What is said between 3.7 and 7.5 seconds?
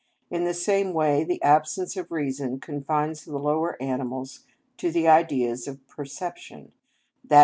animals to the ideas of perception, _i.